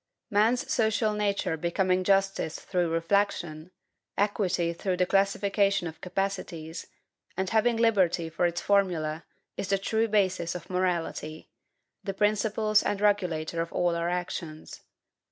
[0.31, 3.69] Man's social nature becoming JUSTICE through reflection,
[4.17, 6.87] EQUITE through the classification of capacities,
[7.37, 9.25] and having LIBERTY for its formula,
[9.57, 11.51] is the true basis of morality,
[12.03, 14.81] the principle and regulator of all our actions.